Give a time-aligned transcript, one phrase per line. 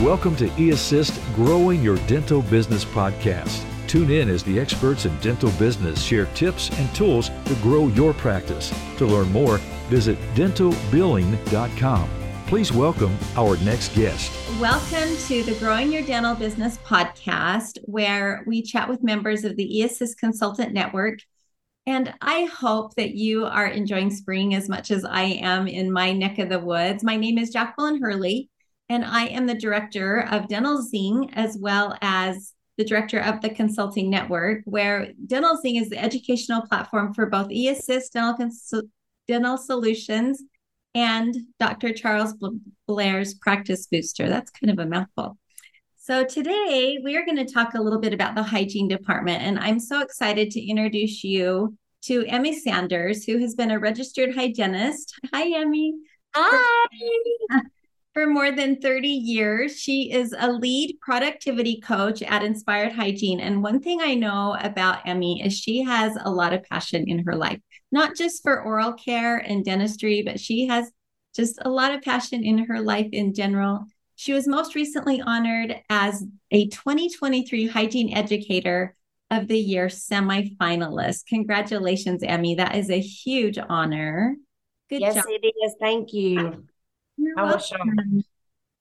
[0.00, 3.62] Welcome to eAssist Growing Your Dental Business podcast.
[3.86, 8.14] Tune in as the experts in dental business share tips and tools to grow your
[8.14, 8.72] practice.
[8.96, 9.58] To learn more,
[9.90, 12.08] visit dentalbilling.com.
[12.46, 14.32] Please welcome our next guest.
[14.58, 19.68] Welcome to the Growing Your Dental Business podcast, where we chat with members of the
[19.68, 21.18] eAssist Consultant Network.
[21.84, 26.14] And I hope that you are enjoying spring as much as I am in my
[26.14, 27.04] neck of the woods.
[27.04, 28.48] My name is Jacqueline Hurley
[28.90, 33.48] and I am the director of Dental Zing as well as the director of the
[33.48, 38.74] Consulting Network, where Dental Zing is the educational platform for both eAssist Dental, Cons-
[39.28, 40.42] Dental Solutions
[40.94, 41.92] and Dr.
[41.92, 42.34] Charles
[42.88, 44.28] Blair's Practice Booster.
[44.28, 45.38] That's kind of a mouthful.
[45.96, 49.56] So, today we are going to talk a little bit about the hygiene department, and
[49.60, 55.14] I'm so excited to introduce you to Emme Sanders, who has been a registered hygienist.
[55.32, 56.02] Hi, Emme.
[56.34, 57.60] Hi.
[58.12, 63.38] For more than 30 years, she is a lead productivity coach at Inspired Hygiene.
[63.38, 67.20] And one thing I know about Emme is she has a lot of passion in
[67.24, 67.60] her life,
[67.92, 70.90] not just for oral care and dentistry, but she has
[71.36, 73.84] just a lot of passion in her life in general.
[74.16, 78.96] She was most recently honored as a 2023 Hygiene Educator
[79.30, 81.26] of the Year semifinalist.
[81.26, 82.56] Congratulations, Emme.
[82.56, 84.34] That is a huge honor.
[84.88, 85.24] Good yes, job.
[85.28, 85.74] it is.
[85.80, 86.66] Thank you.
[87.20, 88.24] You're welcome.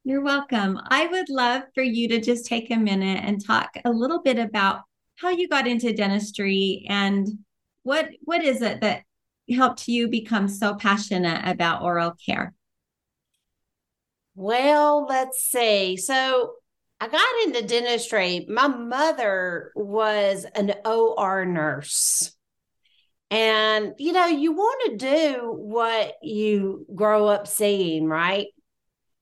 [0.06, 0.80] You're welcome.
[0.88, 4.40] I would love for you to just take a minute and talk a little bit
[4.40, 4.84] about
[5.18, 7.28] how you got into dentistry and
[7.84, 9.04] what what is it that
[9.54, 12.54] helped you become so passionate about oral care?
[14.36, 15.98] Well, let's see.
[15.98, 16.54] So
[17.02, 18.46] I got into dentistry.
[18.48, 22.32] My mother was an OR nurse.
[23.32, 28.48] And, you know, you want to do what you grow up seeing, right?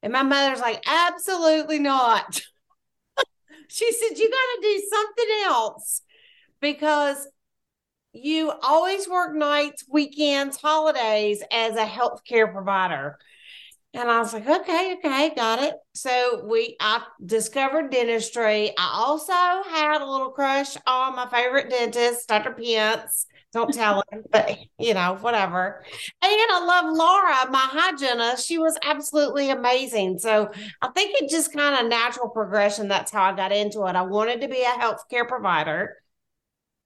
[0.01, 2.41] And my mother's like, absolutely not.
[3.67, 6.01] she said, you got to do something else
[6.61, 7.27] because
[8.13, 13.17] you always work nights, weekends, holidays as a healthcare provider.
[13.93, 15.75] And I was like, okay, okay, got it.
[15.93, 18.69] So we I discovered dentistry.
[18.77, 22.51] I also had a little crush on my favorite dentist, Dr.
[22.51, 23.25] Pence.
[23.57, 25.83] Don't tell him, but you know, whatever.
[26.21, 28.45] And I love Laura, my hygienist.
[28.45, 30.19] She was absolutely amazing.
[30.19, 32.87] So I think it just kind of natural progression.
[32.87, 33.95] That's how I got into it.
[33.95, 35.95] I wanted to be a healthcare provider,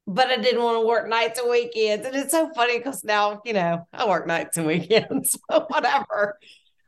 [0.07, 2.05] but I didn't want to work nights and weekends.
[2.05, 6.39] And it's so funny because now, you know, I work nights and weekends, so whatever.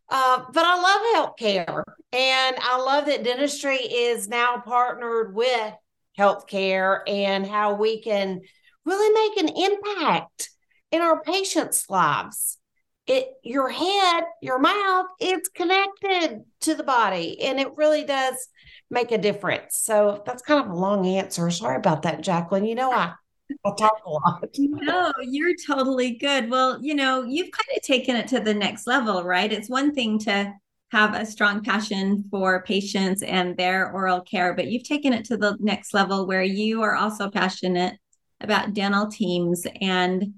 [0.07, 1.83] Uh, but I love healthcare.
[2.13, 5.73] And I love that dentistry is now partnered with
[6.17, 8.43] healthcare and how we can
[8.85, 10.49] really make an impact
[10.91, 12.57] in our patients' lives.
[13.05, 18.47] It your head, your mouth, it's connected to the body and it really does
[18.89, 19.75] make a difference.
[19.75, 21.49] So that's kind of a long answer.
[21.49, 22.63] Sorry about that, Jacqueline.
[22.63, 23.13] You know, I
[23.65, 24.43] I talk a lot.
[24.57, 26.49] no, you're totally good.
[26.49, 29.51] Well, you know, you've kind of taken it to the next level, right?
[29.51, 30.53] It's one thing to
[30.91, 35.37] have a strong passion for patients and their oral care, but you've taken it to
[35.37, 37.97] the next level where you are also passionate
[38.43, 40.33] about dental teams and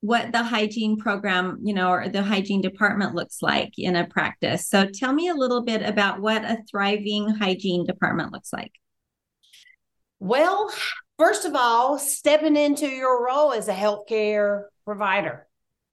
[0.00, 4.66] what the hygiene program, you know, or the hygiene department looks like in a practice.
[4.66, 8.72] So tell me a little bit about what a thriving hygiene department looks like.
[10.18, 10.72] Well,
[11.18, 15.46] first of all, stepping into your role as a healthcare provider,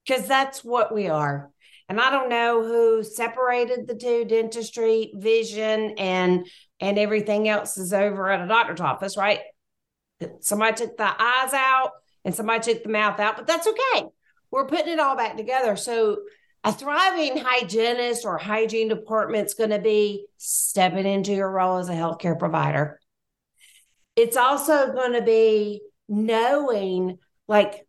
[0.06, 1.52] because that's what we are.
[1.90, 6.46] And I don't know who separated the two dentistry, vision, and
[6.80, 9.40] and everything else is over at a doctor's office, right?
[10.40, 11.92] Somebody took the eyes out
[12.26, 14.06] and somebody took the mouth out, but that's okay.
[14.52, 15.76] We're putting it all back together.
[15.76, 16.20] So
[16.64, 21.90] a thriving hygienist or hygiene department is going to be stepping into your role as
[21.90, 23.00] a healthcare provider.
[24.16, 27.88] It's also going to be knowing like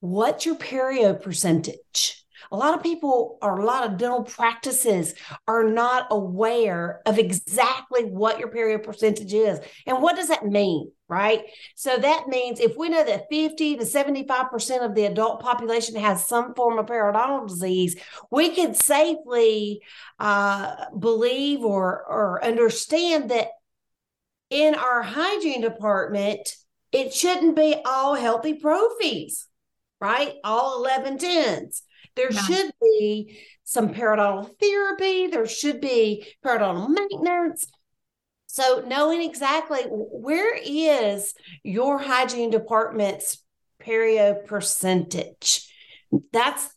[0.00, 2.19] what's your perio percentage
[2.52, 5.14] a lot of people or a lot of dental practices
[5.46, 9.60] are not aware of exactly what your perio percentage is.
[9.86, 10.90] And what does that mean?
[11.08, 11.42] Right.
[11.74, 16.26] So that means if we know that 50 to 75% of the adult population has
[16.26, 17.96] some form of periodontal disease,
[18.30, 19.80] we can safely
[20.20, 23.48] uh, believe or, or understand that
[24.50, 26.54] in our hygiene department,
[26.92, 29.46] it shouldn't be all healthy prophies,
[30.00, 30.34] right?
[30.44, 31.82] All 11 tens.
[32.20, 32.42] There yeah.
[32.42, 37.66] should be some periodontal therapy, there should be periodontal maintenance.
[38.46, 41.32] So, knowing exactly where is
[41.62, 43.42] your hygiene department's
[43.82, 45.72] perio percentage,
[46.30, 46.68] that's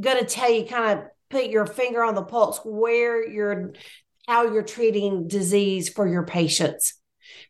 [0.00, 3.72] going to tell you kind of put your finger on the pulse where you're
[4.26, 6.94] how you're treating disease for your patients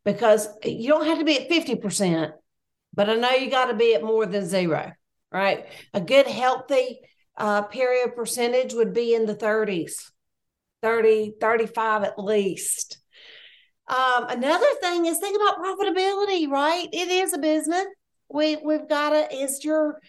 [0.05, 2.33] because you don't have to be at 50%,
[2.93, 4.93] but I know you got to be at more than zero,
[5.33, 5.67] right?
[5.95, 7.01] A good, healthy
[7.37, 10.11] uh, perio percentage would be in the 30s,
[10.83, 12.99] 30, 35 at least.
[13.89, 16.89] Um, another thing is think about profitability, right?
[16.93, 17.87] It is a business.
[18.33, 20.01] We we've got to is your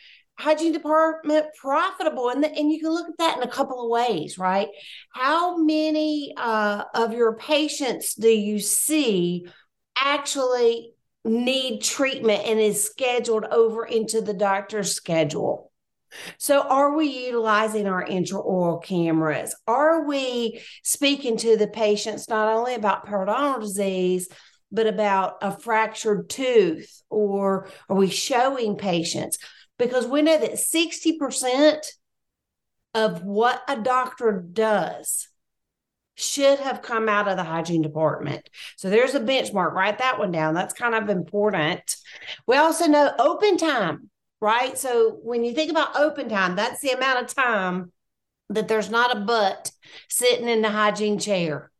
[0.41, 3.89] hygiene department profitable and, the, and you can look at that in a couple of
[3.89, 4.69] ways right
[5.13, 9.45] how many uh, of your patients do you see
[9.95, 10.93] actually
[11.23, 15.70] need treatment and is scheduled over into the doctor's schedule
[16.37, 22.75] so are we utilizing our intraoral cameras are we speaking to the patients not only
[22.75, 24.27] about periodontal disease
[24.71, 29.37] but about a fractured tooth or are we showing patients
[29.81, 31.85] because we know that 60%
[32.93, 35.27] of what a doctor does
[36.13, 38.47] should have come out of the hygiene department.
[38.77, 39.71] So there's a benchmark.
[39.71, 40.53] Write that one down.
[40.53, 41.95] That's kind of important.
[42.45, 44.10] We also know open time,
[44.41, 44.77] right?
[44.77, 47.91] So when you think about open time, that's the amount of time
[48.49, 49.71] that there's not a butt
[50.09, 51.71] sitting in the hygiene chair.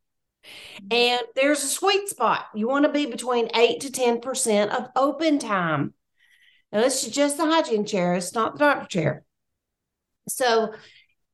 [0.90, 2.46] And there's a sweet spot.
[2.54, 5.94] You want to be between 8 to 10% of open time.
[6.72, 9.24] Now, this is just the hygiene chair, it's not the doctor chair.
[10.28, 10.72] So,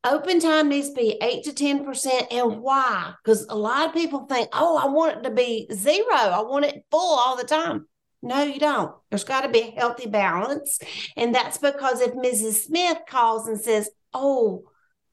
[0.04, 2.32] open time needs to be 8 to 10%.
[2.32, 3.14] And why?
[3.22, 6.64] Because a lot of people think, oh, I want it to be zero, I want
[6.64, 7.86] it full all the time.
[8.22, 8.94] No, you don't.
[9.10, 10.78] There's got to be a healthy balance.
[11.16, 12.66] And that's because if Mrs.
[12.66, 14.64] Smith calls and says, oh,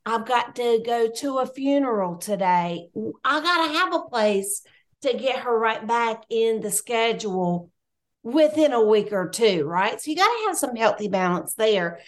[0.05, 2.89] I've got to go to a funeral today,
[3.23, 4.63] I got to have a place
[5.01, 7.71] to get her right back in the schedule
[8.23, 10.01] within a week or two, right?
[10.01, 11.99] So you got to have some healthy balance there.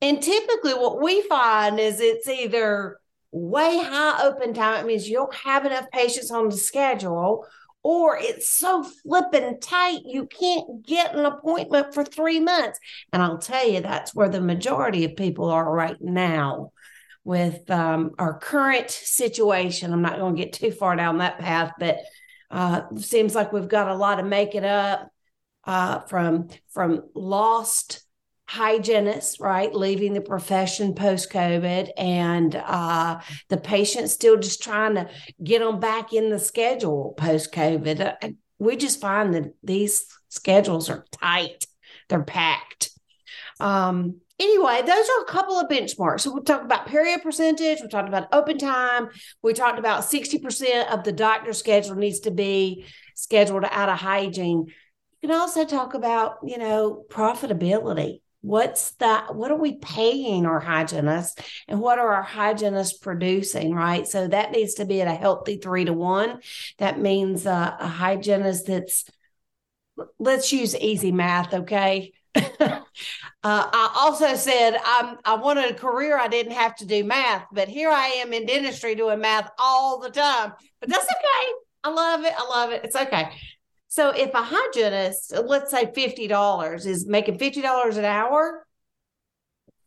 [0.00, 2.98] And typically, what we find is it's either
[3.30, 7.46] way high open time, it means you don't have enough patients on the schedule,
[7.86, 12.80] or it's so flipping tight you can't get an appointment for three months.
[13.12, 16.72] And I'll tell you, that's where the majority of people are right now
[17.22, 19.92] with um, our current situation.
[19.92, 21.98] I'm not going to get too far down that path, but
[22.50, 25.08] uh, seems like we've got a lot of make it up
[25.62, 28.04] uh, from from lost
[28.46, 35.08] hygienists, right, leaving the profession post COVID, and uh, the patient still just trying to
[35.42, 38.00] get them back in the schedule post COVID.
[38.00, 38.28] Uh,
[38.58, 41.66] we just find that these schedules are tight;
[42.08, 42.90] they're packed.
[43.58, 46.20] Um, anyway, those are a couple of benchmarks.
[46.20, 49.08] So we talked about perio percentage, we talked about open time,
[49.42, 52.84] we talked about 60% of the doctor's schedule needs to be
[53.14, 54.66] scheduled out of hygiene
[55.22, 58.20] You can also talk about, you know, profitability.
[58.46, 59.34] What's that?
[59.34, 64.06] What are we paying our hygienists and what are our hygienists producing, right?
[64.06, 66.38] So that needs to be at a healthy three to one.
[66.78, 69.10] That means a hygienist that's,
[70.20, 72.12] let's use easy math, okay?
[72.36, 72.80] uh,
[73.42, 77.66] I also said I'm, I wanted a career I didn't have to do math, but
[77.66, 80.52] here I am in dentistry doing math all the time.
[80.78, 81.52] But that's okay.
[81.82, 82.32] I love it.
[82.38, 82.84] I love it.
[82.84, 83.32] It's okay.
[83.96, 88.66] So if a hygienist, let's say $50 is making $50 an hour,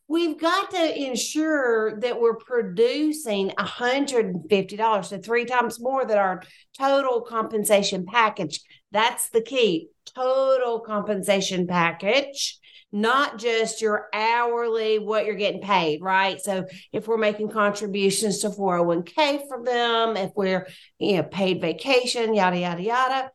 [0.08, 6.42] we've got to ensure that we're producing $150, so three times more than our
[6.76, 8.62] total compensation package.
[8.92, 12.58] That's the key total compensation package
[12.92, 18.50] not just your hourly what you're getting paid right so if we're making contributions to
[18.50, 20.68] 401k for them if we're
[20.98, 23.32] you know paid vacation yada yada yada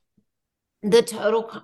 [0.85, 1.63] the total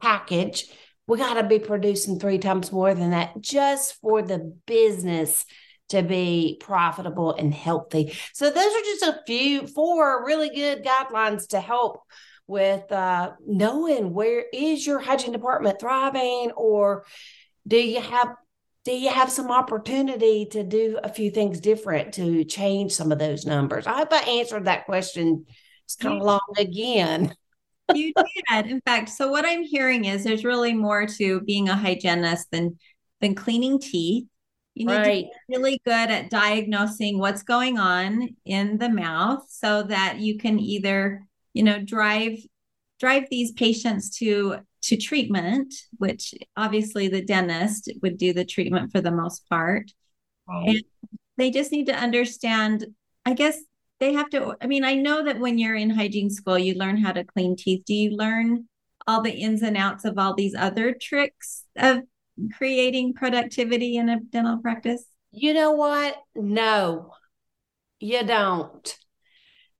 [0.00, 0.66] package,
[1.06, 5.44] we got to be producing three times more than that just for the business
[5.90, 8.12] to be profitable and healthy.
[8.34, 12.02] So those are just a few four really good guidelines to help
[12.46, 17.04] with uh, knowing where is your hygiene department thriving or
[17.66, 18.34] do you have
[18.84, 23.18] do you have some opportunity to do a few things different to change some of
[23.18, 23.86] those numbers?
[23.86, 25.44] I hope I answered that question.
[25.84, 27.34] It's kind of long again
[27.94, 28.12] you
[28.50, 28.66] did.
[28.66, 32.78] In fact, so what I'm hearing is there's really more to being a hygienist than
[33.20, 34.26] than cleaning teeth.
[34.74, 35.24] You need right.
[35.24, 40.38] to be really good at diagnosing what's going on in the mouth so that you
[40.38, 42.38] can either, you know, drive
[43.00, 49.00] drive these patients to to treatment, which obviously the dentist would do the treatment for
[49.00, 49.90] the most part.
[50.48, 50.68] Right.
[50.68, 50.82] And
[51.36, 52.86] they just need to understand,
[53.26, 53.58] I guess,
[54.00, 56.96] they have to i mean i know that when you're in hygiene school you learn
[56.96, 58.66] how to clean teeth do you learn
[59.06, 62.00] all the ins and outs of all these other tricks of
[62.56, 67.12] creating productivity in a dental practice you know what no
[68.00, 68.96] you don't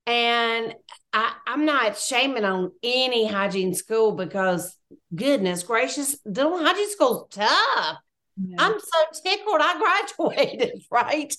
[0.07, 0.75] And
[1.13, 4.75] I, I'm not shaming on any hygiene school because
[5.15, 7.99] goodness gracious, dental hygiene school's tough.
[8.37, 8.57] Yeah.
[8.59, 11.35] I'm so tickled I graduated, right?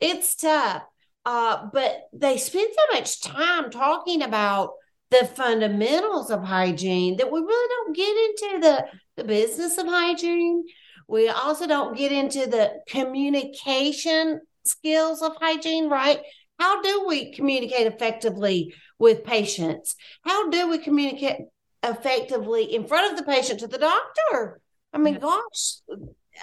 [0.00, 0.82] It's tough.
[1.26, 4.72] Uh, but they spend so much time talking about
[5.10, 8.86] the fundamentals of hygiene that we really don't get into the,
[9.16, 10.64] the business of hygiene.
[11.08, 16.20] We also don't get into the communication skills of hygiene, right?
[16.58, 19.96] How do we communicate effectively with patients?
[20.24, 21.38] How do we communicate
[21.82, 24.60] effectively in front of the patient to the doctor?
[24.92, 25.80] I mean, gosh,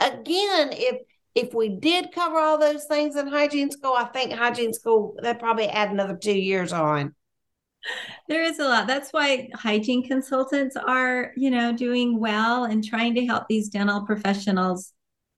[0.01, 1.01] again, if
[1.37, 5.37] if we did cover all those things in hygiene school, I think hygiene school that
[5.37, 7.13] probably add another two years on.
[8.27, 8.87] There is a lot.
[8.87, 14.01] That's why hygiene consultants are, you know, doing well and trying to help these dental
[14.01, 14.93] professionals,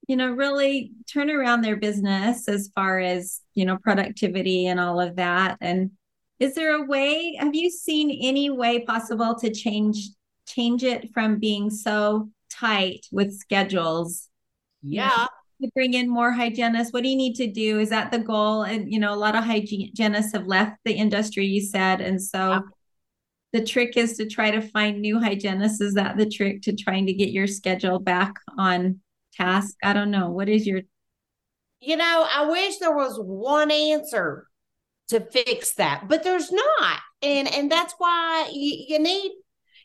[0.07, 5.01] you know, really turn around their business as far as, you know, productivity and all
[5.01, 5.57] of that.
[5.59, 5.91] And
[6.39, 10.11] is there a way, have you seen any way possible to change
[10.47, 14.29] change it from being so tight with schedules?
[14.81, 15.27] Yeah
[15.61, 16.93] to bring in more hygienists?
[16.93, 17.79] What do you need to do?
[17.79, 18.63] Is that the goal?
[18.63, 22.01] And you know, a lot of hygienists have left the industry, you said.
[22.01, 22.59] And so yeah.
[23.53, 25.81] the trick is to try to find new hygienists.
[25.81, 28.99] Is that the trick to trying to get your schedule back on
[29.33, 29.75] task?
[29.83, 30.29] I don't know.
[30.29, 30.81] What is your
[31.81, 34.47] you know, I wish there was one answer
[35.09, 36.99] to fix that, but there's not.
[37.21, 39.31] And and that's why you, you need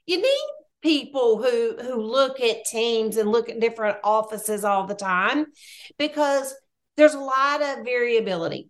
[0.07, 0.47] you need
[0.85, 5.47] people who who look at teams and look at different offices all the time
[5.99, 6.55] because
[6.97, 8.69] there's a lot of variability.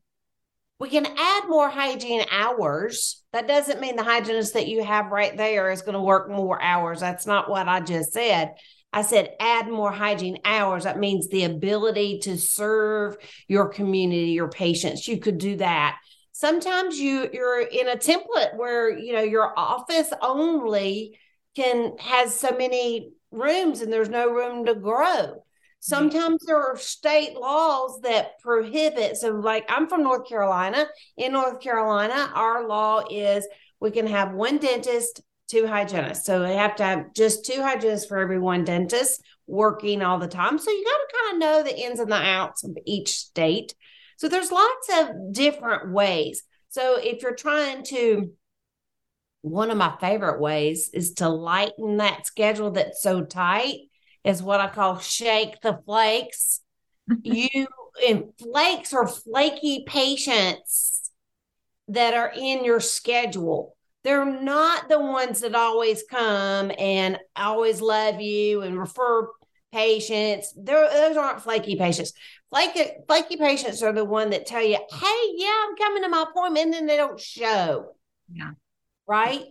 [0.78, 3.23] We can add more hygiene hours.
[3.33, 6.62] That doesn't mean the hygienist that you have right there is going to work more
[6.62, 7.00] hours.
[7.00, 8.54] That's not what I just said.
[8.92, 10.85] I said add more hygiene hours.
[10.85, 13.16] That means the ability to serve
[13.49, 15.09] your community, your patients.
[15.09, 15.99] You could do that.
[16.30, 21.18] Sometimes you you're in a template where you know your office only
[21.54, 25.44] can has so many rooms and there's no room to grow.
[25.80, 29.18] Sometimes there are state laws that prohibit.
[29.18, 30.87] So, like I'm from North Carolina.
[31.18, 33.46] In North Carolina, our law is
[33.80, 36.25] we can have one dentist, two hygienists.
[36.25, 40.26] So we have to have just two hygienists for every one dentist working all the
[40.26, 40.58] time.
[40.58, 43.75] So you got to kind of know the ins and the outs of each state.
[44.16, 46.44] So there's lots of different ways.
[46.70, 48.30] So if you're trying to
[49.44, 53.76] one of my favorite ways is to lighten that schedule that's so tight
[54.24, 56.62] is what I call shake the flakes.
[57.22, 57.66] you
[58.08, 61.10] and flakes are flaky patients
[61.88, 63.76] that are in your schedule.
[64.02, 69.28] They're not the ones that always come and always love you and refer
[69.72, 70.54] patients.
[70.56, 72.14] They're, those aren't flaky patients.
[72.48, 76.22] Flaky, flaky patients are the one that tell you, "Hey, yeah, I'm coming to my
[76.22, 77.94] appointment," and then they don't show.
[78.32, 78.52] Yeah
[79.06, 79.44] right?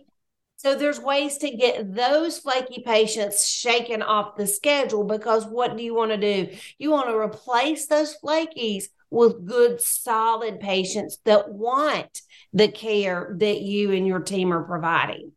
[0.56, 5.82] So there's ways to get those flaky patients shaken off the schedule because what do
[5.82, 6.56] you want to do?
[6.78, 13.60] You want to replace those flakies with good, solid patients that want the care that
[13.60, 15.32] you and your team are providing.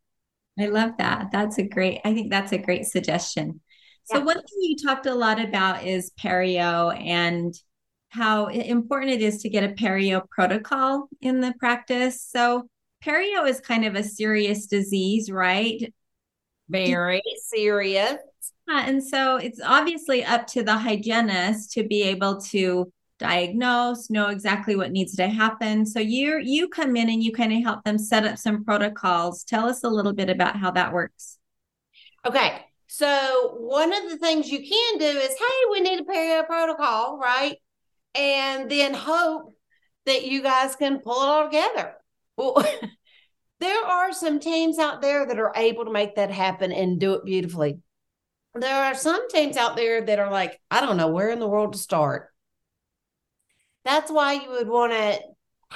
[0.60, 1.28] I love that.
[1.32, 3.62] That's a great, I think that's a great suggestion.
[4.06, 4.24] So, yeah.
[4.24, 7.54] one thing you talked a lot about is perio and
[8.10, 12.22] how important it is to get a perio protocol in the practice.
[12.22, 12.70] So,
[13.08, 15.94] perio is kind of a serious disease, right?
[16.70, 18.18] Very serious.
[18.68, 24.76] And so it's obviously up to the hygienist to be able to diagnose, know exactly
[24.76, 25.86] what needs to happen.
[25.86, 29.44] So you you come in and you kind of help them set up some protocols.
[29.44, 31.38] Tell us a little bit about how that works.
[32.26, 32.62] Okay.
[32.88, 37.18] So one of the things you can do is, hey, we need a perio protocol,
[37.18, 37.58] right?
[38.16, 39.54] And then hope
[40.06, 41.96] that you guys can pull it all together.
[42.38, 42.64] Well,
[43.60, 47.14] there are some teams out there that are able to make that happen and do
[47.14, 47.80] it beautifully.
[48.56, 51.48] There are some teams out there that are like, I don't know where in the
[51.48, 52.30] world to start.
[53.84, 55.20] That's why you would want to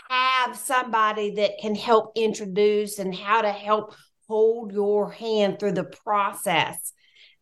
[0.09, 3.95] have somebody that can help introduce and how to help
[4.27, 6.93] hold your hand through the process.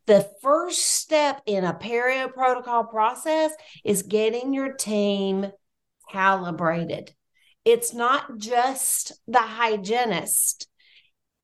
[0.06, 3.52] The first step in a perio protocol process
[3.84, 5.50] is getting your team
[6.10, 7.14] calibrated.
[7.64, 10.68] It's not just the hygienist,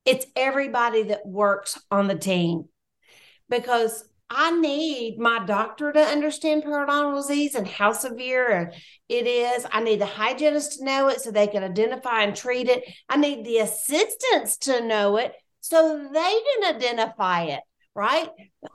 [0.05, 2.65] it's everybody that works on the team
[3.49, 8.73] because I need my doctor to understand periodontal disease and how severe
[9.07, 9.65] it is.
[9.71, 12.83] I need the hygienist to know it so they can identify and treat it.
[13.07, 17.61] I need the assistants to know it so they can identify it,
[17.97, 18.29] right?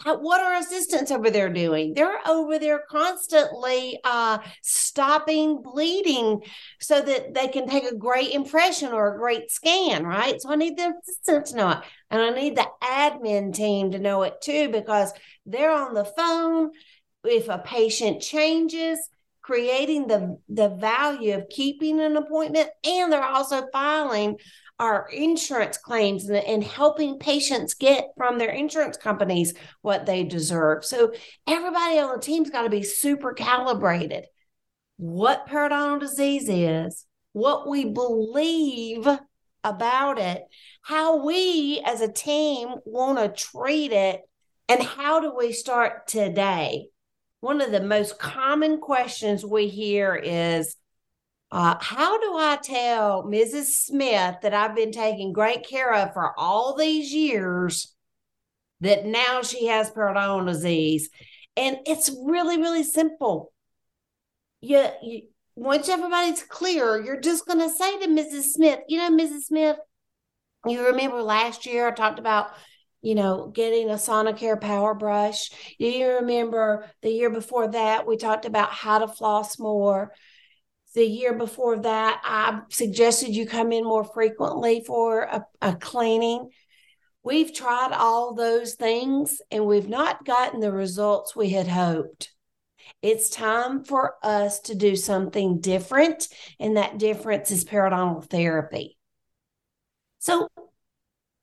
[0.05, 1.95] What are assistants over there doing?
[1.95, 6.43] They're over there constantly uh, stopping bleeding
[6.81, 10.43] so that they can take a great impression or a great scan, right?
[10.43, 11.79] So I need the assistant to know it.
[12.11, 15.12] And I need the admin team to know it too, because
[15.47, 16.71] they're on the phone.
[17.25, 18.99] If a patient changes,
[19.41, 24.38] creating the, the value of keeping an appointment, and they're also filing
[24.83, 30.85] our insurance claims and, and helping patients get from their insurance companies what they deserve.
[30.85, 31.12] So
[31.47, 34.25] everybody on the team's got to be super calibrated.
[34.97, 39.07] What periodontal disease is, what we believe
[39.62, 40.43] about it,
[40.83, 44.21] how we as a team want to treat it,
[44.69, 46.89] and how do we start today?
[47.39, 50.75] One of the most common questions we hear is
[51.53, 53.67] uh, how do I tell Mrs.
[53.67, 57.95] Smith that I've been taking great care of for all these years
[58.81, 61.11] that now she has periodontal disease?
[61.55, 63.53] And it's really, really simple.
[64.63, 65.23] You, you
[65.55, 68.45] once everybody's clear, you're just going to say to Mrs.
[68.55, 69.43] Smith, you know, Mrs.
[69.43, 69.77] Smith,
[70.67, 72.53] you remember last year I talked about,
[73.03, 75.51] you know, getting a Sonicare power brush.
[75.77, 80.15] You remember the year before that we talked about how to floss more
[80.95, 86.51] the year before that, I suggested you come in more frequently for a, a cleaning.
[87.23, 92.33] We've tried all those things and we've not gotten the results we had hoped.
[93.01, 98.99] It's time for us to do something different, and that difference is periodontal therapy.
[100.19, 100.49] So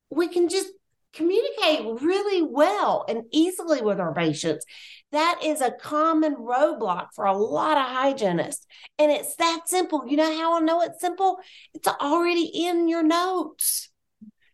[0.10, 0.70] we can just
[1.20, 4.66] communicate really well and easily with our patients.
[5.12, 8.66] That is a common roadblock for a lot of hygienists.
[8.98, 10.06] And it's that simple.
[10.08, 11.40] You know how I know it's simple?
[11.74, 13.90] It's already in your notes.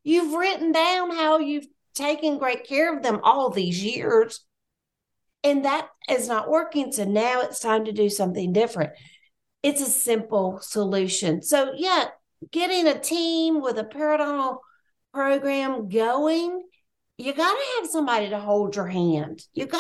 [0.04, 4.44] You've written down how you've taken great care of them all these years.
[5.44, 6.92] And that is not working.
[6.92, 8.92] So now it's time to do something different.
[9.62, 11.44] It's a simple solution.
[11.44, 12.06] So, yeah,
[12.52, 14.58] getting a team with a periodontal
[15.16, 16.62] program going,
[17.18, 19.42] you got to have somebody to hold your hand.
[19.54, 19.80] You got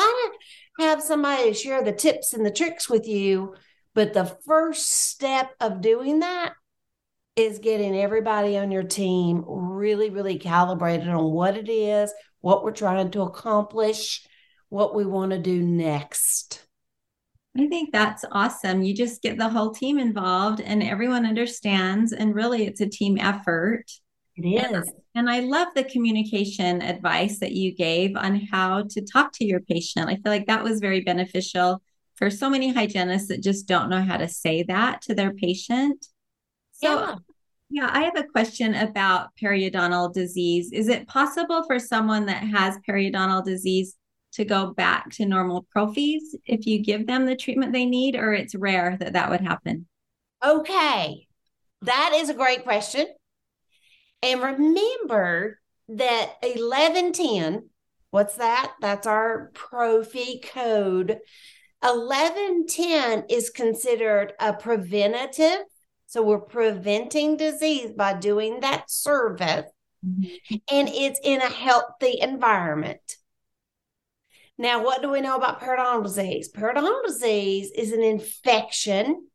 [0.80, 3.54] to have somebody to share the tips and the tricks with you.
[3.94, 6.54] But the first step of doing that
[7.36, 12.72] is getting everybody on your team really, really calibrated on what it is, what we're
[12.72, 14.26] trying to accomplish,
[14.70, 16.66] what we want to do next.
[17.58, 18.84] I think that's awesome.
[18.84, 23.18] You just get the whole team involved and everyone understands, and really it's a team
[23.18, 23.86] effort.
[24.38, 24.92] It is.
[25.14, 29.62] And I love the communication advice that you gave on how to talk to your
[29.62, 30.10] patient.
[30.10, 31.82] I feel like that was very beneficial
[32.16, 36.06] for so many hygienists that just don't know how to say that to their patient.
[36.74, 37.16] So, yeah.
[37.70, 40.72] yeah, I have a question about periodontal disease.
[40.74, 43.96] Is it possible for someone that has periodontal disease
[44.34, 48.34] to go back to normal prophies if you give them the treatment they need, or
[48.34, 49.88] it's rare that that would happen?
[50.46, 51.28] Okay,
[51.84, 53.08] that is a great question.
[54.26, 57.70] And remember that 1110,
[58.10, 58.74] what's that?
[58.82, 61.20] That's our Prophy code.
[61.82, 65.60] 1110 is considered a preventative.
[66.08, 69.70] So we're preventing disease by doing that service.
[70.04, 70.56] Mm-hmm.
[70.72, 73.18] And it's in a healthy environment.
[74.58, 76.52] Now, what do we know about periodontal disease?
[76.52, 79.28] Periodontal disease is an infection,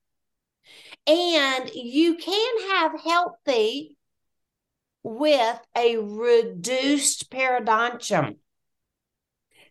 [1.07, 3.99] and you can have healthy
[5.03, 8.37] with a reduced periodontium?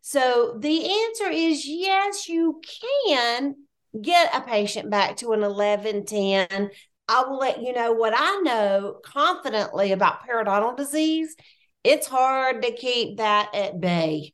[0.02, 2.62] So the answer is yes, you
[3.02, 3.56] can
[4.00, 6.70] get a patient back to an 1110.
[7.08, 11.36] I will let you know what I know confidently about periodontal disease.
[11.84, 14.34] It's hard to keep that at bay.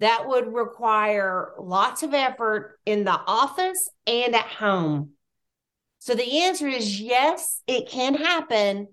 [0.00, 5.10] That would require lots of effort in the office and at home.
[6.00, 8.88] So the answer is yes, it can happen,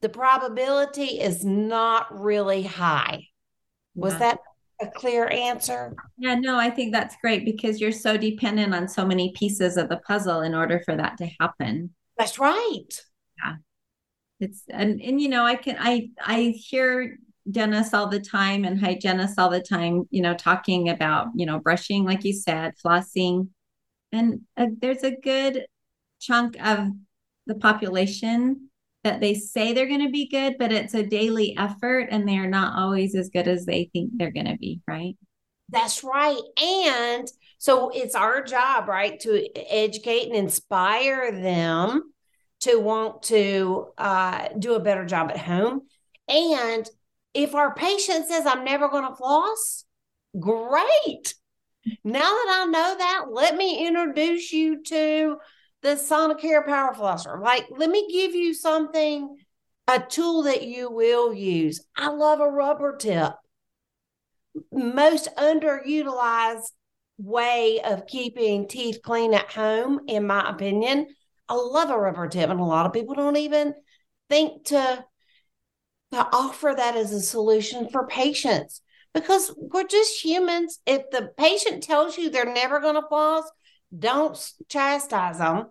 [0.00, 3.26] the probability is not really high.
[3.94, 4.18] Was yeah.
[4.18, 4.38] that
[4.80, 5.94] a clear answer?
[6.16, 9.88] Yeah, no, I think that's great because you're so dependent on so many pieces of
[9.88, 11.90] the puzzle in order for that to happen.
[12.16, 12.88] That's right.
[13.42, 13.54] Yeah.
[14.40, 17.18] It's and and you know, I can I I hear
[17.50, 21.58] dentists all the time and hygienists all the time, you know, talking about, you know,
[21.58, 23.48] brushing like you said, flossing.
[24.12, 25.66] And uh, there's a good
[26.20, 26.88] chunk of
[27.46, 28.69] the population
[29.04, 32.48] that they say they're going to be good, but it's a daily effort and they're
[32.48, 35.16] not always as good as they think they're going to be, right?
[35.70, 36.40] That's right.
[36.62, 42.12] And so it's our job, right, to educate and inspire them
[42.60, 45.82] to want to uh, do a better job at home.
[46.28, 46.88] And
[47.32, 49.84] if our patient says, I'm never going to floss,
[50.38, 51.34] great.
[52.04, 55.36] Now that I know that, let me introduce you to
[55.82, 57.40] the Sonicare Power Flosser.
[57.40, 59.36] Like, let me give you something,
[59.88, 61.84] a tool that you will use.
[61.96, 63.32] I love a rubber tip.
[64.72, 66.70] Most underutilized
[67.18, 71.06] way of keeping teeth clean at home, in my opinion.
[71.48, 73.74] I love a rubber tip, and a lot of people don't even
[74.28, 75.04] think to
[76.12, 78.82] to offer that as a solution for patients
[79.14, 80.80] because we're just humans.
[80.86, 83.44] If the patient tells you they're never going to floss,
[83.96, 85.66] don't chastise them.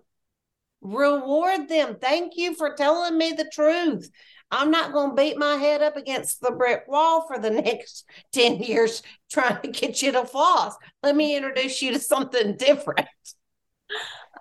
[0.81, 1.97] Reward them.
[1.99, 4.09] Thank you for telling me the truth.
[4.51, 8.05] I'm not going to beat my head up against the brick wall for the next
[8.33, 10.75] 10 years trying to get you to floss.
[11.03, 13.07] Let me introduce you to something different.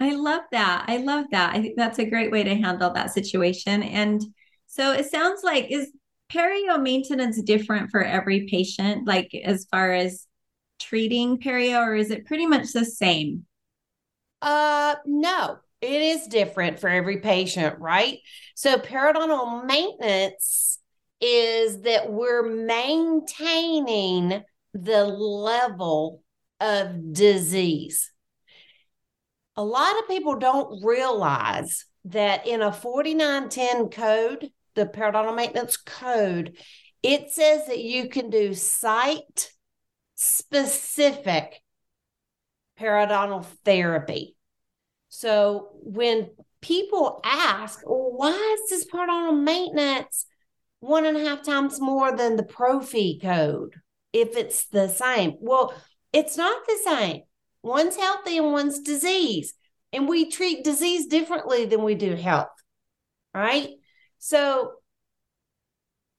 [0.00, 0.84] I love that.
[0.86, 1.54] I love that.
[1.54, 3.82] I think that's a great way to handle that situation.
[3.82, 4.22] And
[4.66, 5.90] so it sounds like is
[6.32, 10.26] perio maintenance different for every patient, like as far as
[10.78, 13.46] treating perio, or is it pretty much the same?
[14.40, 18.18] Uh, no, it is different for every patient, right?
[18.55, 20.79] So periodontal maintenance
[21.20, 24.42] is that we're maintaining
[24.74, 26.22] the level
[26.61, 28.11] of disease.
[29.57, 36.57] A lot of people don't realize that in a 4910 code, the periodontal maintenance code,
[37.03, 39.53] it says that you can do site
[40.14, 41.61] specific
[42.78, 44.36] periodontal therapy.
[45.08, 50.26] So when people ask, why is this periodontal maintenance
[50.80, 53.74] one and a half times more than the Prophy code
[54.12, 55.34] if it's the same?
[55.40, 55.74] Well,
[56.12, 57.22] it's not the same.
[57.62, 59.54] One's healthy and one's disease.
[59.92, 62.48] And we treat disease differently than we do health,
[63.32, 63.70] right?
[64.18, 64.72] So,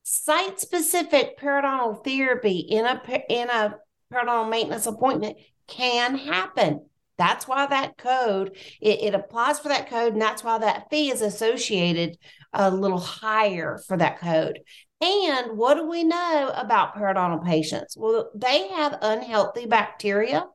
[0.04, 3.76] site specific periodontal therapy in a in a
[4.12, 5.38] periodontal maintenance appointment
[5.70, 6.86] can happen.
[7.18, 11.12] That's why that code it, it, applies for that code, and that's why that fee
[11.12, 12.18] is associated
[12.54, 14.60] a little higher for that code.
[15.02, 17.96] And what do we know about periodontal patients?
[17.98, 20.46] Well, they have unhealthy bacteria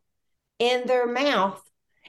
[0.59, 1.63] in their mouth,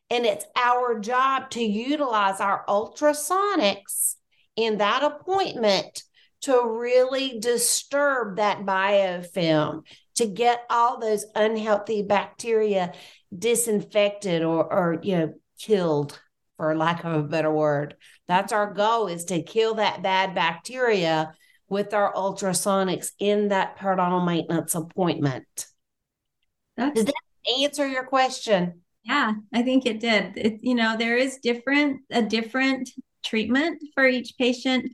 [0.09, 4.15] and it's our job to utilize our ultrasonics
[4.55, 6.03] in that appointment
[6.41, 9.81] to really disturb that biofilm
[10.15, 12.93] to get all those unhealthy bacteria
[13.37, 16.19] disinfected or or you know killed
[16.57, 17.95] for lack of a better word.
[18.27, 21.33] That's our goal is to kill that bad bacteria
[21.67, 25.67] with our ultrasonics in that periodontal maintenance appointment.
[26.77, 28.81] That's, does that answer your question?
[29.03, 30.37] Yeah i think it did.
[30.37, 32.89] It, you know there is different a different
[33.23, 34.91] treatment for each patient.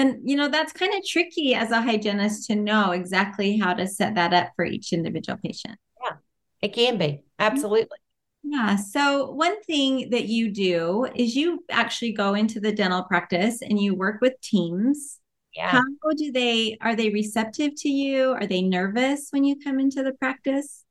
[0.00, 3.86] And, you know, that's kind of tricky as a hygienist to know exactly how to
[3.86, 5.78] set that up for each individual patient.
[6.02, 6.16] Yeah,
[6.62, 7.04] it can be.
[7.04, 7.22] Mm-hmm.
[7.38, 7.98] Absolutely.
[8.42, 8.76] Yeah.
[8.76, 13.78] So, one thing that you do is you actually go into the dental practice and
[13.78, 15.18] you work with teams.
[15.54, 15.70] Yeah.
[15.72, 18.30] How do they, are they receptive to you?
[18.30, 20.84] Are they nervous when you come into the practice?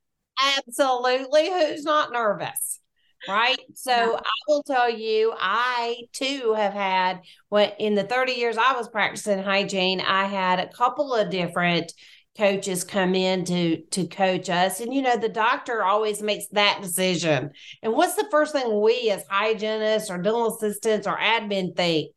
[0.58, 1.48] Absolutely.
[1.48, 2.79] Who's not nervous?
[3.28, 3.58] Right?
[3.74, 4.18] So yeah.
[4.18, 8.88] I will tell you, I too have had what in the 30 years I was
[8.88, 11.92] practicing hygiene, I had a couple of different
[12.36, 14.80] coaches come in to to coach us.
[14.80, 17.50] And you know the doctor always makes that decision.
[17.82, 22.12] And what's the first thing we as hygienists or dental assistants or admin think?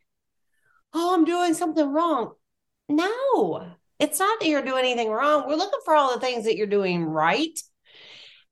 [0.93, 2.33] Oh i'm doing something wrong.
[2.87, 5.45] No it's not that you're doing anything wrong.
[5.47, 7.57] We're looking for all the things that you're doing right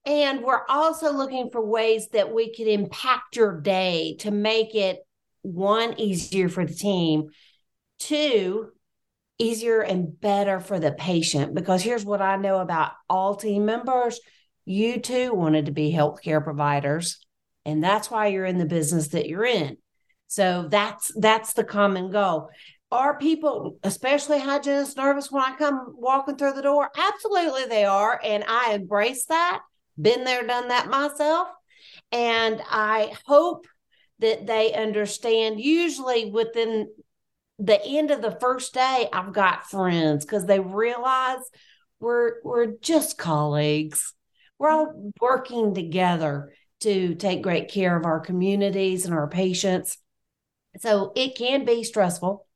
[0.06, 5.00] and we're also looking for ways that we could impact your day to make it
[5.44, 7.30] one, easier for the team,
[8.00, 8.70] two,
[9.38, 11.54] easier and better for the patient.
[11.54, 14.20] Because here's what I know about all team members
[14.66, 17.18] you too wanted to be healthcare providers.
[17.66, 19.78] And that's why you're in the business that you're in.
[20.28, 22.50] So that's that's the common goal.
[22.92, 26.90] Are people, especially hygienists, nervous when I come walking through the door?
[26.96, 28.20] Absolutely, they are.
[28.24, 29.62] And I embrace that
[30.02, 31.48] been there, done that myself.
[32.12, 33.68] And I hope
[34.20, 36.90] that they understand, usually within
[37.60, 41.40] the end of the first day, I've got friends because they realize
[42.00, 44.14] we're we're just colleagues.
[44.58, 49.98] We're all working together to take great care of our communities and our patients.
[50.80, 52.48] So it can be stressful,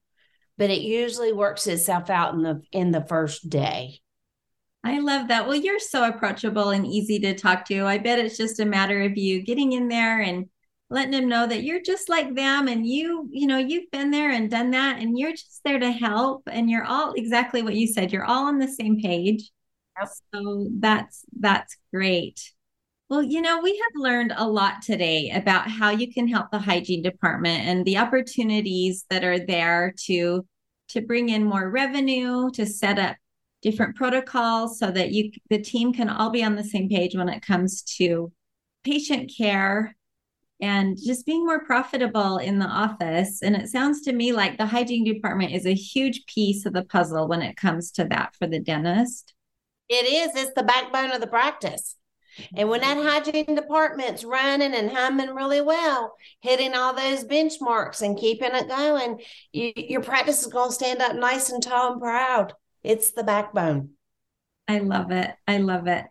[0.57, 4.01] but it usually works itself out in the in the first day.
[4.85, 5.47] I love that.
[5.47, 7.85] Well, you're so approachable and easy to talk to.
[7.85, 10.45] I bet it's just a matter of you getting in there and
[10.89, 14.31] letting them know that you're just like them and you you know you've been there
[14.31, 17.87] and done that and you're just there to help and you're all exactly what you
[17.87, 19.51] said you're all on the same page
[19.99, 20.09] yep.
[20.33, 22.53] so that's that's great
[23.09, 26.59] well you know we have learned a lot today about how you can help the
[26.59, 30.45] hygiene department and the opportunities that are there to
[30.87, 33.15] to bring in more revenue to set up
[33.65, 37.27] different protocols so that you the team can all be on the same page when
[37.27, 38.31] it comes to
[38.83, 39.95] patient care
[40.61, 43.41] and just being more profitable in the office.
[43.41, 46.85] And it sounds to me like the hygiene department is a huge piece of the
[46.85, 49.33] puzzle when it comes to that for the dentist.
[49.89, 51.97] It is, it's the backbone of the practice.
[52.55, 58.17] And when that hygiene department's running and humming really well, hitting all those benchmarks and
[58.17, 62.01] keeping it going, you, your practice is going to stand up nice and tall and
[62.01, 62.53] proud.
[62.85, 63.91] It's the backbone.
[64.67, 65.31] I love it.
[65.47, 66.05] I love it.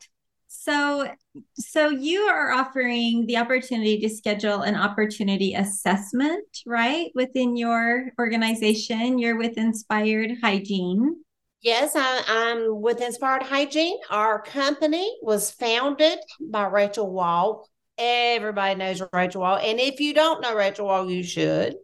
[0.48, 1.08] So,
[1.54, 7.10] so you are offering the opportunity to schedule an opportunity assessment, right?
[7.14, 11.16] Within your organization, you're with Inspired Hygiene.
[11.60, 13.98] Yes, I, am with Inspired Hygiene.
[14.10, 17.68] Our company was founded by Rachel Wall.
[17.98, 19.56] Everybody knows Rachel Wall.
[19.56, 21.76] And if you don't know Rachel Wall, you should.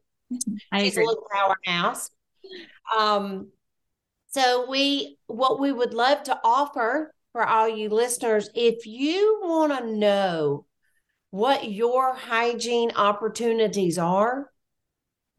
[0.70, 1.04] I She's agree.
[1.04, 2.10] a little powerhouse.
[2.98, 3.48] Um,
[4.30, 9.76] so we what we would love to offer for all you listeners, if you want
[9.76, 10.66] to know
[11.30, 14.50] what your hygiene opportunities are,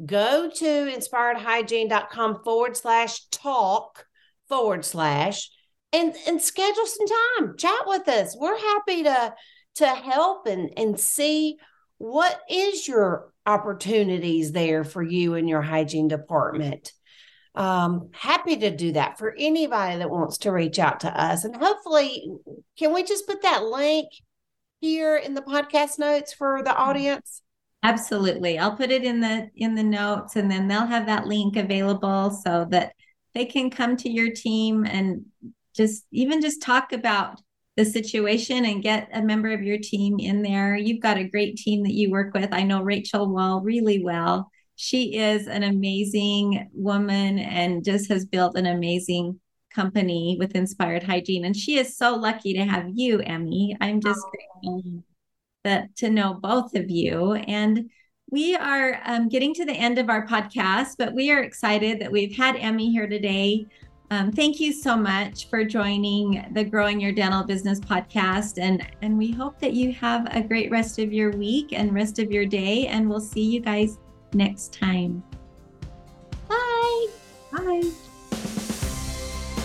[0.05, 4.05] go to inspiredhygiene.com forward slash talk
[4.47, 5.49] forward slash
[5.93, 7.57] and and schedule some time.
[7.57, 8.35] Chat with us.
[8.39, 9.33] We're happy to
[9.75, 11.57] to help and and see
[11.97, 16.93] what is your opportunities there for you in your hygiene department
[17.55, 21.55] um happy to do that for anybody that wants to reach out to us and
[21.55, 22.25] hopefully
[22.77, 24.07] can we just put that link
[24.79, 27.41] here in the podcast notes for the audience
[27.83, 31.57] absolutely i'll put it in the in the notes and then they'll have that link
[31.57, 32.93] available so that
[33.33, 35.25] they can come to your team and
[35.75, 37.41] just even just talk about
[37.77, 40.75] the situation and get a member of your team in there.
[40.75, 42.49] You've got a great team that you work with.
[42.51, 44.51] I know Rachel Wall really well.
[44.75, 49.39] She is an amazing woman and just has built an amazing
[49.73, 51.45] company with Inspired Hygiene.
[51.45, 53.77] And she is so lucky to have you, Emme.
[53.79, 55.03] I'm just grateful
[55.63, 57.33] that to know both of you.
[57.33, 57.89] And
[58.29, 62.11] we are um, getting to the end of our podcast, but we are excited that
[62.11, 63.65] we've had Emme here today.
[64.09, 68.61] Um, thank you so much for joining the Growing Your Dental Business podcast.
[68.61, 72.19] And, and we hope that you have a great rest of your week and rest
[72.19, 72.87] of your day.
[72.87, 73.99] And we'll see you guys
[74.33, 75.23] next time.
[76.47, 77.07] Bye.
[77.51, 77.91] Bye.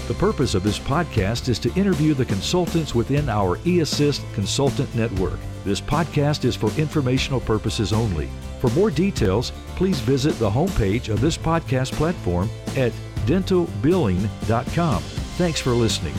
[0.06, 5.38] The purpose of this podcast is to interview the consultants within our eAssist Consultant Network.
[5.64, 8.28] This podcast is for informational purposes only.
[8.60, 12.92] For more details, please visit the homepage of this podcast platform at
[13.26, 15.02] dentalbilling.com.
[15.02, 16.14] Thanks for listening.